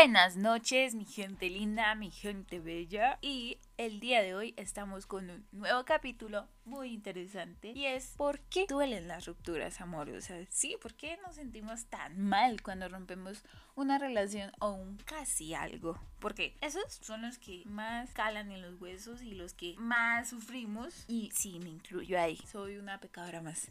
Buenas 0.00 0.34
noches, 0.38 0.94
mi 0.94 1.04
gente 1.04 1.50
linda, 1.50 1.94
mi 1.94 2.10
gente 2.10 2.58
bella. 2.58 3.18
Y 3.20 3.58
el 3.76 4.00
día 4.00 4.22
de 4.22 4.34
hoy 4.34 4.54
estamos 4.56 5.04
con 5.04 5.28
un 5.28 5.46
nuevo 5.52 5.84
capítulo 5.84 6.48
muy 6.64 6.94
interesante. 6.94 7.72
Y 7.74 7.84
es 7.84 8.14
¿por 8.16 8.40
qué 8.40 8.64
duelen 8.66 9.08
las 9.08 9.26
rupturas 9.26 9.78
amorosas? 9.82 10.48
Sí, 10.48 10.78
¿por 10.80 10.94
qué 10.94 11.18
nos 11.18 11.34
sentimos 11.34 11.84
tan 11.84 12.18
mal 12.18 12.62
cuando 12.62 12.88
rompemos 12.88 13.44
una 13.74 13.98
relación 13.98 14.50
o 14.58 14.70
un 14.70 14.96
casi 15.04 15.52
algo? 15.52 16.00
Porque 16.18 16.56
esos 16.62 16.82
son 17.02 17.20
los 17.20 17.36
que 17.36 17.64
más 17.66 18.10
calan 18.14 18.50
en 18.52 18.62
los 18.62 18.80
huesos 18.80 19.20
y 19.20 19.34
los 19.34 19.52
que 19.52 19.74
más 19.76 20.30
sufrimos. 20.30 21.04
Y 21.08 21.30
sí, 21.34 21.60
me 21.60 21.68
incluyo 21.68 22.18
ahí. 22.18 22.38
Soy 22.50 22.78
una 22.78 23.00
pecadora 23.00 23.42
más. 23.42 23.70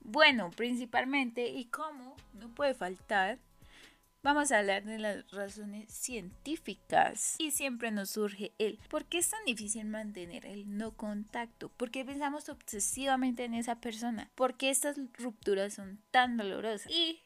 Bueno, 0.00 0.50
principalmente, 0.56 1.48
y 1.50 1.66
cómo 1.66 2.16
no 2.32 2.48
puede 2.48 2.72
faltar 2.72 3.38
Vamos 4.22 4.52
a 4.52 4.58
hablar 4.58 4.84
de 4.84 4.98
las 4.98 5.30
razones 5.30 5.90
científicas 5.90 7.36
y 7.38 7.52
siempre 7.52 7.90
nos 7.90 8.10
surge 8.10 8.52
el 8.58 8.78
¿por 8.90 9.06
qué 9.06 9.16
es 9.16 9.30
tan 9.30 9.42
difícil 9.46 9.86
mantener 9.86 10.44
el 10.44 10.76
no 10.76 10.94
contacto? 10.94 11.70
¿Por 11.70 11.90
qué 11.90 12.04
pensamos 12.04 12.50
obsesivamente 12.50 13.44
en 13.44 13.54
esa 13.54 13.80
persona? 13.80 14.30
¿Por 14.34 14.58
qué 14.58 14.68
estas 14.68 14.98
rupturas 15.14 15.72
son 15.72 16.02
tan 16.10 16.36
dolorosas? 16.36 16.92
Y 16.92 17.22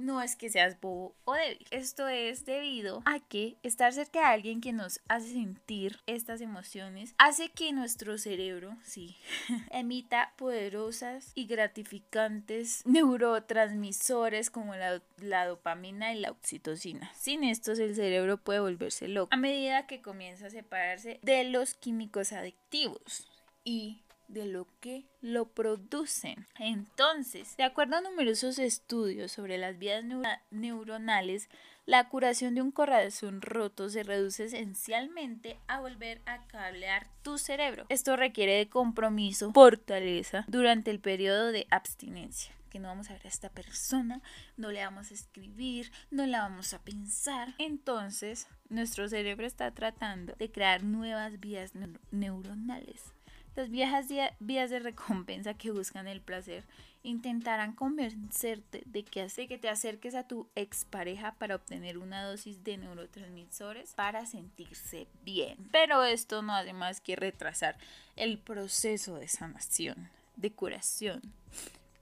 no 0.00 0.22
es 0.22 0.36
que 0.36 0.50
seas 0.50 0.80
bobo 0.80 1.14
o 1.24 1.34
débil. 1.34 1.66
Esto 1.70 2.08
es 2.08 2.44
debido 2.44 3.02
a 3.04 3.20
que 3.20 3.56
estar 3.62 3.92
cerca 3.92 4.20
de 4.20 4.26
alguien 4.26 4.60
que 4.60 4.72
nos 4.72 5.00
hace 5.08 5.32
sentir 5.32 6.00
estas 6.06 6.40
emociones 6.40 7.14
hace 7.18 7.50
que 7.50 7.72
nuestro 7.72 8.18
cerebro, 8.18 8.76
sí, 8.82 9.16
emita 9.70 10.32
poderosas 10.36 11.32
y 11.34 11.46
gratificantes 11.46 12.82
neurotransmisores 12.86 14.50
como 14.50 14.74
la, 14.74 15.02
la, 15.18 15.46
dopamina 15.46 16.12
y 16.12 16.20
la 16.20 16.30
oxitocina. 16.30 17.10
Sin 17.14 17.44
estos 17.44 17.78
el 17.78 17.94
cerebro 17.94 18.38
puede 18.38 18.60
volverse 18.60 19.08
loco 19.08 19.32
a 19.32 19.36
medida 19.36 19.86
que 19.86 20.02
comienza 20.02 20.46
a 20.46 20.50
separarse 20.50 21.20
de 21.22 21.44
los 21.44 21.74
químicos 21.74 22.32
adictivos 22.32 23.28
y 23.64 24.02
de 24.30 24.46
lo 24.46 24.66
que 24.80 25.04
lo 25.20 25.46
producen. 25.48 26.46
Entonces, 26.58 27.56
de 27.56 27.64
acuerdo 27.64 27.96
a 27.96 28.00
numerosos 28.00 28.58
estudios 28.58 29.32
sobre 29.32 29.58
las 29.58 29.78
vías 29.78 30.04
neuronales, 30.50 31.48
la 31.86 32.08
curación 32.08 32.54
de 32.54 32.62
un 32.62 32.70
corazón 32.70 33.42
roto 33.42 33.88
se 33.88 34.02
reduce 34.02 34.44
esencialmente 34.44 35.58
a 35.66 35.80
volver 35.80 36.20
a 36.26 36.46
cablear 36.46 37.08
tu 37.22 37.38
cerebro. 37.38 37.86
Esto 37.88 38.16
requiere 38.16 38.54
de 38.54 38.68
compromiso, 38.68 39.52
fortaleza 39.52 40.44
durante 40.46 40.90
el 40.90 41.00
periodo 41.00 41.52
de 41.52 41.66
abstinencia 41.70 42.54
que 42.70 42.78
no 42.78 42.86
vamos 42.86 43.10
a 43.10 43.14
ver 43.14 43.22
a 43.26 43.28
esta 43.28 43.48
persona, 43.48 44.22
no 44.56 44.70
le 44.70 44.84
vamos 44.84 45.10
a 45.10 45.14
escribir, 45.14 45.90
no 46.12 46.24
la 46.26 46.42
vamos 46.42 46.72
a 46.72 46.78
pensar. 46.78 47.52
Entonces, 47.58 48.46
nuestro 48.68 49.08
cerebro 49.08 49.44
está 49.44 49.72
tratando 49.72 50.34
de 50.38 50.52
crear 50.52 50.84
nuevas 50.84 51.40
vías 51.40 51.72
neuronales 52.12 53.12
las 53.56 53.70
viejas 53.70 54.06
vías 54.38 54.70
de 54.70 54.78
recompensa 54.78 55.54
que 55.54 55.70
buscan 55.70 56.06
el 56.06 56.20
placer 56.20 56.64
intentarán 57.02 57.72
convencerte 57.72 58.82
de 58.86 59.04
que 59.04 59.22
hace 59.22 59.48
que 59.48 59.58
te 59.58 59.68
acerques 59.68 60.14
a 60.14 60.26
tu 60.26 60.48
expareja 60.54 61.32
para 61.32 61.54
obtener 61.54 61.98
una 61.98 62.22
dosis 62.24 62.62
de 62.62 62.76
neurotransmisores 62.76 63.94
para 63.94 64.26
sentirse 64.26 65.06
bien. 65.24 65.56
Pero 65.72 66.04
esto 66.04 66.42
no 66.42 66.54
hace 66.54 66.72
más 66.72 67.00
que 67.00 67.16
retrasar 67.16 67.76
el 68.16 68.38
proceso 68.38 69.16
de 69.16 69.28
sanación, 69.28 70.10
de 70.36 70.52
curación, 70.52 71.22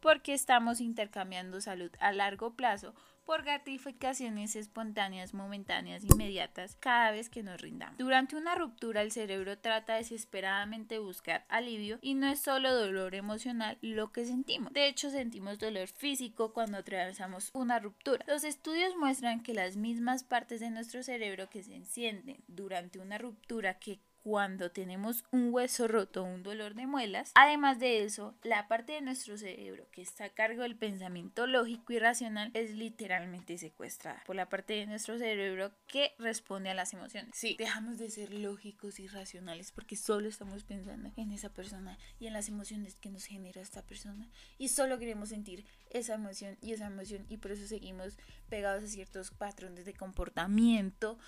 porque 0.01 0.35
estamos 0.35 0.81
intercambiando 0.81 1.61
salud 1.61 1.91
a 2.01 2.13
largo 2.13 2.55
plazo 2.55 2.95
por 3.29 3.43
gratificaciones 3.43 4.57
espontáneas, 4.57 5.35
momentáneas, 5.35 6.03
inmediatas, 6.03 6.79
cada 6.81 7.11
vez 7.11 7.29
que 7.29 7.43
nos 7.43 7.61
rindamos. 7.61 7.99
Durante 7.99 8.37
una 8.37 8.55
ruptura 8.55 9.03
el 9.03 9.13
cerebro 9.13 9.59
trata 9.59 9.97
desesperadamente 9.97 10.95
de 10.95 11.01
buscar 11.01 11.45
alivio 11.51 11.99
y 12.01 12.15
no 12.15 12.27
es 12.27 12.41
solo 12.41 12.75
dolor 12.75 13.15
emocional 13.15 13.77
lo 13.83 14.13
que 14.13 14.25
sentimos. 14.25 14.73
De 14.73 14.89
hecho, 14.89 15.11
sentimos 15.11 15.59
dolor 15.59 15.89
físico 15.89 16.55
cuando 16.55 16.79
atravesamos 16.79 17.51
una 17.53 17.79
ruptura. 17.79 18.25
Los 18.27 18.45
estudios 18.45 18.97
muestran 18.97 19.43
que 19.43 19.53
las 19.53 19.77
mismas 19.77 20.25
partes 20.25 20.61
de 20.61 20.71
nuestro 20.71 21.03
cerebro 21.03 21.51
que 21.51 21.63
se 21.63 21.75
encienden 21.75 22.43
durante 22.47 22.99
una 22.99 23.19
ruptura 23.19 23.79
que 23.79 24.01
cuando 24.29 24.71
tenemos 24.71 25.25
un 25.31 25.55
hueso 25.55 25.89
roto 25.89 26.23
un 26.23 26.43
dolor 26.43 26.75
de 26.75 26.87
muelas. 26.87 27.33
Además 27.35 27.79
de 27.79 28.05
eso, 28.05 28.35
la 28.43 28.69
parte 28.69 28.93
de 28.93 29.01
nuestro 29.01 29.39
cerebro 29.39 29.87
que 29.91 30.03
está 30.03 30.25
a 30.25 30.29
cargo 30.29 30.65
del 30.65 30.77
pensamiento 30.77 31.47
lógico 31.47 31.95
y 31.95 31.99
racional 31.99 32.51
es 32.53 32.73
literalmente 32.73 33.57
secuestrada 33.57 34.23
por 34.27 34.37
la 34.37 34.51
parte 34.51 34.75
de 34.75 34.87
nuestro 34.87 35.17
cerebro 35.17 35.73
que 35.87 36.13
responde 36.19 36.69
a 36.69 36.75
las 36.75 36.93
emociones. 36.93 37.31
Sí, 37.35 37.57
dejamos 37.59 37.97
de 37.97 38.11
ser 38.11 38.35
lógicos 38.35 39.01
y 39.01 39.09
racionales 39.09 39.73
porque 39.73 39.97
solo 39.97 40.29
estamos 40.29 40.63
pensando 40.63 41.11
en 41.17 41.33
esa 41.33 41.49
persona 41.49 41.97
y 42.21 42.27
en 42.27 42.35
las 42.35 42.51
emociones 42.51 42.97
que 42.97 43.09
nos 43.09 43.25
genera 43.25 43.63
esta 43.63 43.81
persona 43.81 44.29
y 44.59 44.69
solo 44.69 44.99
queremos 44.99 45.31
sentir 45.31 45.65
esa 45.89 46.13
emoción 46.13 46.59
y 46.61 46.73
esa 46.73 46.89
emoción 46.89 47.25
y 47.31 47.39
por 47.39 47.53
eso 47.53 47.67
seguimos 47.67 48.19
pegados 48.51 48.85
a 48.85 48.89
ciertos 48.89 49.31
patrones 49.31 49.87
de 49.87 49.95
comportamiento 49.95 51.19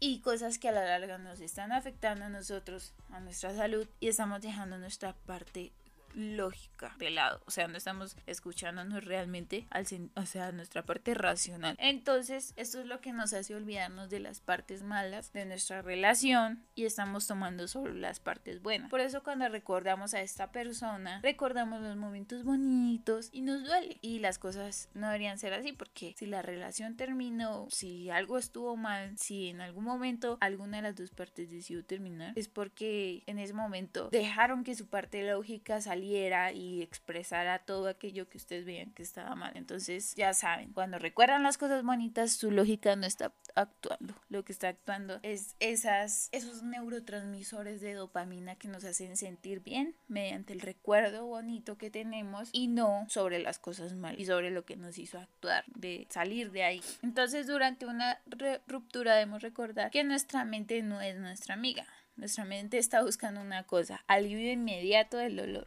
y 0.00 0.20
cosas 0.20 0.58
que 0.58 0.68
a 0.68 0.72
la 0.72 0.84
larga 0.84 1.18
nos 1.18 1.40
están 1.40 1.72
afectando 1.72 2.26
a 2.26 2.28
nosotros, 2.28 2.94
a 3.10 3.20
nuestra 3.20 3.54
salud 3.54 3.86
y 4.00 4.08
estamos 4.08 4.42
dejando 4.42 4.78
nuestra 4.78 5.14
parte 5.26 5.72
lógica 6.16 6.96
de 6.98 7.10
lado, 7.10 7.42
o 7.46 7.50
sea, 7.50 7.68
no 7.68 7.76
estamos 7.76 8.16
escuchándonos 8.26 9.04
realmente 9.04 9.66
al 9.70 9.86
o 10.14 10.26
sea, 10.26 10.50
nuestra 10.50 10.84
parte 10.84 11.14
racional. 11.14 11.76
Entonces, 11.78 12.54
esto 12.56 12.80
es 12.80 12.86
lo 12.86 13.00
que 13.00 13.12
nos 13.12 13.32
hace 13.34 13.54
olvidarnos 13.54 14.10
de 14.10 14.20
las 14.20 14.40
partes 14.40 14.82
malas 14.82 15.32
de 15.32 15.44
nuestra 15.44 15.82
relación 15.82 16.64
y 16.74 16.86
estamos 16.86 17.26
tomando 17.26 17.68
solo 17.68 17.92
las 17.94 18.18
partes 18.18 18.62
buenas. 18.62 18.90
Por 18.90 19.00
eso 19.00 19.22
cuando 19.22 19.48
recordamos 19.48 20.14
a 20.14 20.22
esta 20.22 20.50
persona, 20.50 21.20
recordamos 21.22 21.82
los 21.82 21.96
momentos 21.96 22.42
bonitos 22.44 23.28
y 23.32 23.42
nos 23.42 23.62
duele. 23.64 23.98
Y 24.00 24.18
las 24.18 24.38
cosas 24.38 24.88
no 24.94 25.06
deberían 25.06 25.38
ser 25.38 25.52
así 25.52 25.72
porque 25.72 26.14
si 26.16 26.26
la 26.26 26.42
relación 26.42 26.96
terminó, 26.96 27.68
si 27.70 28.10
algo 28.10 28.38
estuvo 28.38 28.76
mal, 28.76 29.16
si 29.18 29.50
en 29.50 29.60
algún 29.60 29.84
momento 29.84 30.38
alguna 30.40 30.78
de 30.78 30.84
las 30.84 30.96
dos 30.96 31.10
partes 31.10 31.50
decidió 31.50 31.84
terminar, 31.84 32.32
es 32.36 32.48
porque 32.48 33.22
en 33.26 33.38
ese 33.38 33.52
momento 33.52 34.08
dejaron 34.10 34.64
que 34.64 34.74
su 34.74 34.86
parte 34.86 35.22
lógica 35.22 35.80
saliera 35.80 36.05
y 36.52 36.82
expresara 36.82 37.58
todo 37.58 37.88
aquello 37.88 38.28
que 38.28 38.38
ustedes 38.38 38.64
veían 38.64 38.92
que 38.92 39.02
estaba 39.02 39.34
mal. 39.34 39.52
Entonces, 39.56 40.14
ya 40.14 40.34
saben, 40.34 40.72
cuando 40.72 40.98
recuerdan 40.98 41.42
las 41.42 41.58
cosas 41.58 41.84
bonitas, 41.84 42.32
su 42.32 42.50
lógica 42.50 42.94
no 42.96 43.06
está 43.06 43.32
actuando. 43.54 44.14
Lo 44.28 44.44
que 44.44 44.52
está 44.52 44.68
actuando 44.68 45.18
es 45.22 45.56
esas, 45.60 46.28
esos 46.32 46.62
neurotransmisores 46.62 47.80
de 47.80 47.94
dopamina 47.94 48.56
que 48.56 48.68
nos 48.68 48.84
hacen 48.84 49.16
sentir 49.16 49.60
bien 49.60 49.96
mediante 50.08 50.52
el 50.52 50.60
recuerdo 50.60 51.26
bonito 51.26 51.76
que 51.76 51.90
tenemos 51.90 52.50
y 52.52 52.68
no 52.68 53.06
sobre 53.08 53.38
las 53.38 53.58
cosas 53.58 53.94
mal 53.94 54.18
y 54.20 54.26
sobre 54.26 54.50
lo 54.50 54.64
que 54.64 54.76
nos 54.76 54.98
hizo 54.98 55.18
actuar, 55.18 55.64
de 55.74 56.06
salir 56.10 56.50
de 56.52 56.62
ahí. 56.62 56.80
Entonces, 57.02 57.46
durante 57.46 57.86
una 57.86 58.20
ruptura 58.66 59.14
debemos 59.14 59.42
recordar 59.42 59.90
que 59.90 60.04
nuestra 60.04 60.44
mente 60.44 60.82
no 60.82 61.00
es 61.00 61.16
nuestra 61.16 61.54
amiga. 61.54 61.86
Nuestra 62.16 62.46
mente 62.46 62.78
está 62.78 63.02
buscando 63.02 63.42
una 63.42 63.64
cosa, 63.64 64.02
alivio 64.06 64.50
inmediato 64.50 65.18
del 65.18 65.36
dolor 65.36 65.66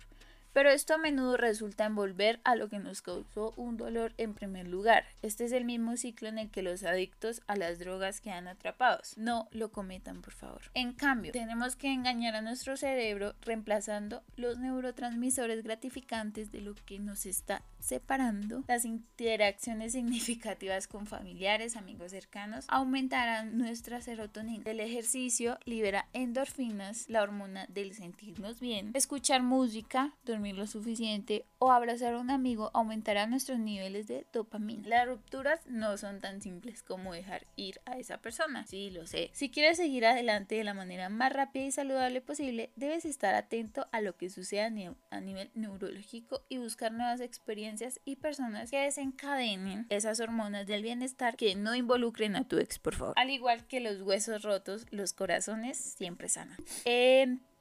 pero 0.54 0.70
esto 0.70 0.96
a 0.96 0.98
menudo 0.98 1.38
resulta 1.38 1.86
en 1.86 1.96
volver 1.96 2.40
a 2.44 2.56
lo 2.56 2.70
que 2.70 2.80
nos 2.80 3.02
causó 3.02 3.54
un 3.56 3.78
dolor 3.78 4.14
en 4.18 4.34
primer 4.34 4.68
lugar. 4.68 5.06
Este 5.22 5.46
es 5.46 5.52
el 5.52 5.66
mismo 5.66 5.96
ciclo 5.98 6.30
en 6.30 6.40
el 6.40 6.50
que 6.50 6.62
los 6.62 6.84
adictos 6.84 7.42
a 7.48 7.56
las 7.56 7.80
drogas 7.80 8.22
quedan 8.22 8.48
atrapados. 8.48 9.18
No 9.18 9.48
lo 9.52 9.72
cometan, 9.72 10.22
por 10.22 10.34
favor. 10.34 10.62
En 10.74 10.94
cambio, 10.94 11.32
tenemos 11.32 11.76
que 11.76 11.94
engañar 11.94 12.36
a 12.36 12.42
nuestro 12.42 12.78
cerebro 12.78 13.36
reemplazando 13.42 14.24
los 14.36 14.58
neurotransmisores 14.58 15.64
gratificantes 15.64 16.52
de 16.52 16.62
lo 16.62 16.76
que 16.76 17.00
nos 17.00 17.26
está 17.26 17.62
separando. 17.80 18.64
Las 18.68 18.86
interacciones 18.86 19.94
significativas 19.94 20.88
con 20.88 21.06
familiares, 21.06 21.78
amigos 21.78 22.12
cercanos, 22.12 22.66
aumentarán 22.68 23.58
nuestra 23.58 24.02
serotonina. 24.02 24.64
El 24.66 24.80
ejercicio 24.80 25.58
libera 25.66 26.08
endorfinas, 26.14 27.06
la 27.08 27.22
hormona 27.22 27.66
del 27.70 27.94
sentirnos 27.94 28.60
bien. 28.60 28.92
Escuchar 28.94 29.42
música, 29.42 30.14
dormir 30.26 30.39
lo 30.40 30.68
suficiente 30.68 31.46
o 31.60 31.72
abrazar 31.72 32.14
a 32.14 32.20
un 32.20 32.32
amigo 32.32 32.72
aumentará 32.74 33.28
nuestros 33.28 33.60
niveles 33.60 34.08
de 34.08 34.26
dopamina. 34.34 34.88
Las 34.88 35.08
rupturas 35.08 35.60
no 35.68 35.98
son 35.98 36.20
tan 36.20 36.42
simples 36.42 36.84
como 36.84 37.14
dejar 37.14 37.46
ir 37.56 37.80
a 37.86 37.98
esa 37.98 38.18
persona. 38.18 38.66
Sí, 38.66 38.90
lo 38.90 39.06
sé. 39.06 39.30
Si 39.34 39.50
quieres 39.50 39.78
seguir 39.78 40.06
adelante 40.06 40.56
de 40.56 40.64
la 40.64 40.74
manera 40.74 41.10
más 41.10 41.34
rápida 41.34 41.66
y 41.66 41.72
saludable 41.72 42.22
posible, 42.22 42.72
debes 42.76 43.06
estar 43.06 43.36
atento 43.36 43.88
a 43.92 44.02
lo 44.02 44.16
que 44.16 44.30
sucede 44.30 44.62
a 44.62 45.22
nivel 45.22 45.52
neurológico 45.54 46.42
y 46.50 46.58
buscar 46.58 46.92
nuevas 46.92 47.22
experiencias 47.22 48.00
y 48.06 48.16
personas 48.16 48.72
que 48.72 48.80
desencadenen 48.80 49.86
esas 49.90 50.20
hormonas 50.20 50.66
del 50.66 50.84
bienestar 50.84 51.36
que 51.36 51.56
no 51.56 51.76
involucren 51.76 52.36
a 52.36 52.48
tu 52.48 52.58
ex, 52.58 52.80
por 52.80 52.96
favor. 52.96 53.14
Al 53.18 53.30
igual 53.30 53.66
que 53.68 53.80
los 53.80 54.02
huesos 54.02 54.44
rotos, 54.44 54.86
los 54.92 55.14
corazones 55.14 55.78
siempre 55.78 56.30
sanan. 56.30 56.58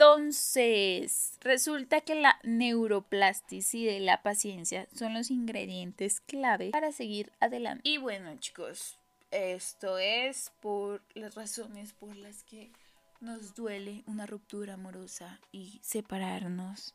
Entonces, 0.01 1.33
resulta 1.41 2.03
que 2.03 2.15
la 2.15 2.39
neuroplasticidad 2.45 3.99
la 3.99 4.23
paciencia 4.23 4.87
son 4.95 5.13
los 5.13 5.29
ingredientes 5.29 6.21
clave 6.21 6.71
para 6.71 6.93
seguir 6.93 7.33
adelante. 7.41 7.83
Y 7.83 7.99
bueno 7.99 8.37
chicos, 8.39 8.97
Esto 9.33 9.99
es 9.99 10.53
por 10.61 11.03
las 11.15 11.35
razones 11.35 11.95
por 11.95 12.15
las 12.15 12.45
que 12.45 12.71
nos 13.21 13.57
duele 13.57 14.05
una 14.07 14.25
ruptura 14.25 14.75
amorosa 14.75 15.41
y 15.51 15.81
separarnos 15.83 16.95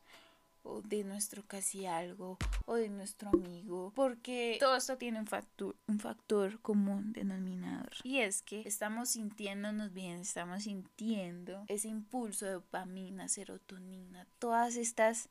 o 0.63 0.81
de 0.81 1.03
nuestro 1.03 1.43
casi 1.45 1.85
algo 1.85 2.37
o 2.65 2.75
de 2.75 2.89
nuestro 2.89 3.29
amigo 3.29 3.91
porque 3.95 4.57
todo 4.59 4.75
esto 4.75 4.97
tiene 4.97 5.19
un 5.19 5.27
factor, 5.27 5.75
un 5.87 5.99
factor 5.99 6.59
común 6.61 7.13
denominador. 7.13 7.93
Y 8.03 8.19
es 8.19 8.41
que 8.41 8.61
estamos 8.65 9.09
sintiéndonos 9.09 9.93
bien 9.93 10.19
estamos 10.19 10.63
sintiendo 10.63 11.65
ese 11.67 11.89
impulso 11.89 12.45
de 12.45 12.53
dopamina 12.53 13.27
serotonina 13.27 14.27
todas 14.39 14.75
estas 14.75 15.29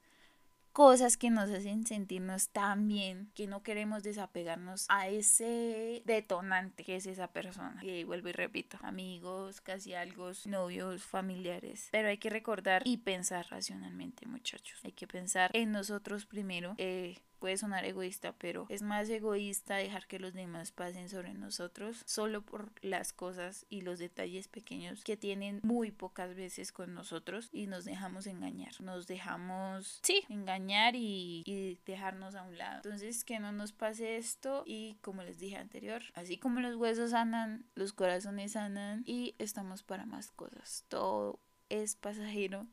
cosas 0.72 1.16
que 1.16 1.30
nos 1.30 1.50
hacen 1.50 1.86
sentirnos 1.86 2.48
tan 2.48 2.88
bien 2.88 3.30
que 3.34 3.46
no 3.46 3.62
queremos 3.62 4.02
desapegarnos 4.02 4.86
a 4.88 5.08
ese 5.08 6.02
detonante 6.04 6.84
que 6.84 6.96
es 6.96 7.06
esa 7.06 7.28
persona. 7.28 7.82
Y 7.84 8.04
vuelvo 8.04 8.28
y 8.28 8.32
repito, 8.32 8.78
amigos, 8.82 9.60
casi 9.60 9.94
algo, 9.94 10.30
novios, 10.46 11.02
familiares. 11.02 11.88
Pero 11.90 12.08
hay 12.08 12.18
que 12.18 12.30
recordar 12.30 12.82
y 12.84 12.98
pensar 12.98 13.46
racionalmente, 13.50 14.26
muchachos. 14.26 14.80
Hay 14.84 14.92
que 14.92 15.06
pensar 15.06 15.50
en 15.54 15.72
nosotros 15.72 16.26
primero. 16.26 16.74
Eh, 16.78 17.18
puede 17.42 17.56
sonar 17.56 17.84
egoísta, 17.84 18.36
pero 18.38 18.66
es 18.68 18.82
más 18.82 19.08
egoísta 19.08 19.74
dejar 19.74 20.06
que 20.06 20.20
los 20.20 20.32
demás 20.32 20.70
pasen 20.70 21.08
sobre 21.08 21.34
nosotros 21.34 22.04
solo 22.06 22.42
por 22.42 22.70
las 22.82 23.12
cosas 23.12 23.66
y 23.68 23.80
los 23.80 23.98
detalles 23.98 24.46
pequeños 24.46 25.02
que 25.02 25.16
tienen 25.16 25.58
muy 25.64 25.90
pocas 25.90 26.36
veces 26.36 26.70
con 26.70 26.94
nosotros 26.94 27.48
y 27.52 27.66
nos 27.66 27.84
dejamos 27.84 28.28
engañar. 28.28 28.80
Nos 28.80 29.08
dejamos, 29.08 29.98
sí, 30.04 30.22
engañar 30.28 30.94
y, 30.94 31.42
y 31.44 31.80
dejarnos 31.84 32.36
a 32.36 32.44
un 32.44 32.56
lado. 32.56 32.82
Entonces, 32.84 33.24
que 33.24 33.40
no 33.40 33.50
nos 33.50 33.72
pase 33.72 34.18
esto 34.18 34.62
y 34.64 34.98
como 35.00 35.24
les 35.24 35.40
dije 35.40 35.56
anterior, 35.56 36.00
así 36.14 36.38
como 36.38 36.60
los 36.60 36.76
huesos 36.76 37.10
sanan, 37.10 37.64
los 37.74 37.92
corazones 37.92 38.52
sanan 38.52 39.02
y 39.04 39.34
estamos 39.40 39.82
para 39.82 40.06
más 40.06 40.30
cosas. 40.30 40.84
Todo 40.86 41.40
es 41.68 41.96
pasajero 41.96 42.68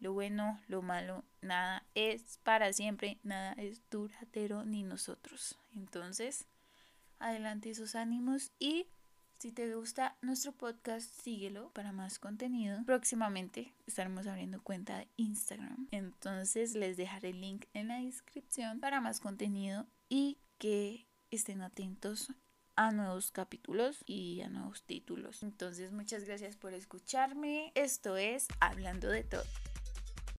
lo 0.00 0.12
bueno, 0.14 0.60
lo 0.66 0.82
malo, 0.82 1.24
nada 1.42 1.86
es 1.94 2.38
para 2.42 2.72
siempre, 2.72 3.18
nada 3.22 3.52
es 3.52 3.82
duradero 3.90 4.64
ni 4.64 4.82
nosotros. 4.82 5.58
Entonces, 5.74 6.46
adelante 7.18 7.70
esos 7.70 7.94
ánimos 7.94 8.50
y 8.58 8.88
si 9.38 9.52
te 9.52 9.74
gusta 9.74 10.18
nuestro 10.20 10.52
podcast, 10.52 11.10
síguelo 11.22 11.70
para 11.72 11.92
más 11.92 12.18
contenido. 12.18 12.82
Próximamente 12.84 13.72
estaremos 13.86 14.26
abriendo 14.26 14.62
cuenta 14.62 14.98
de 14.98 15.08
Instagram. 15.16 15.88
Entonces 15.92 16.74
les 16.74 16.98
dejaré 16.98 17.30
el 17.30 17.40
link 17.40 17.64
en 17.72 17.88
la 17.88 18.02
descripción 18.02 18.80
para 18.80 19.00
más 19.00 19.20
contenido 19.20 19.86
y 20.10 20.36
que 20.58 21.06
estén 21.30 21.62
atentos 21.62 22.28
a 22.76 22.92
nuevos 22.92 23.30
capítulos 23.30 24.02
y 24.04 24.42
a 24.42 24.50
nuevos 24.50 24.82
títulos. 24.82 25.42
Entonces 25.42 25.90
muchas 25.90 26.24
gracias 26.24 26.56
por 26.56 26.74
escucharme. 26.74 27.72
Esto 27.74 28.18
es 28.18 28.46
Hablando 28.60 29.08
de 29.08 29.24
todo. 29.24 29.44